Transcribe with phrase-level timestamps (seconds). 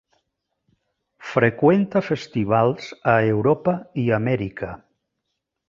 [1.33, 4.75] Freqüenta festivals a Europa i Amèrica.